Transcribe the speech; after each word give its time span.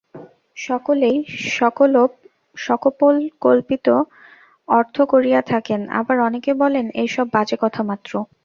সকলেই 0.57 1.17
স্বকপোল-কল্পিত 2.57 3.87
অর্থ 4.67 4.95
করিয়া 5.11 5.41
থাকেন, 5.51 5.81
আবার 5.99 6.17
অনেকে 6.19 6.51
বলেন, 6.53 6.85
এইসব 7.01 7.25
বাজে 7.33 7.57
কথা 7.63 7.81
মাত্র। 7.83 8.11